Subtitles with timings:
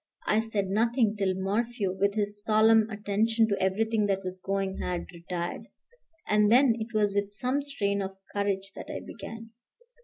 [0.25, 5.05] I said nothing till Morphew, with his solemn attention to everything that was going, had
[5.13, 5.67] retired;
[6.27, 9.51] and then it was with some strain of courage that I began.